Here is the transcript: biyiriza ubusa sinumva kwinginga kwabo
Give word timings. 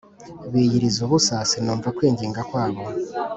biyiriza 0.51 0.99
ubusa 1.05 1.35
sinumva 1.49 1.89
kwinginga 1.97 2.41
kwabo 2.49 2.83